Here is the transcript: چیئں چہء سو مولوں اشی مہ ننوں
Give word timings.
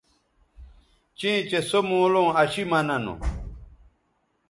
چیئں 1.17 1.41
چہء 1.49 1.63
سو 1.69 1.79
مولوں 1.89 2.29
اشی 2.41 2.63
مہ 2.69 2.79
ننوں 2.87 3.19